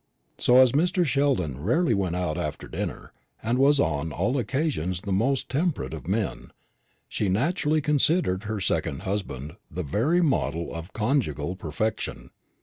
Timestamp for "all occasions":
4.11-5.01